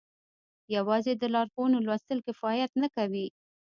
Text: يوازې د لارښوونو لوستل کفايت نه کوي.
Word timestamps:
يوازې 0.75 1.13
د 1.17 1.23
لارښوونو 1.33 1.77
لوستل 1.87 2.19
کفايت 2.27 2.71
نه 2.81 2.87
کوي. 2.95 3.25